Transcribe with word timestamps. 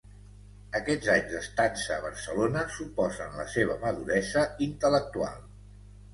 Aquests 0.77 1.11
anys 1.15 1.27
d'estança 1.33 1.97
a 1.97 2.05
Barcelona 2.05 2.65
suposen 2.79 3.37
la 3.43 3.47
seva 3.59 3.77
maduresa 3.85 4.49
intel·lectual. 4.71 5.39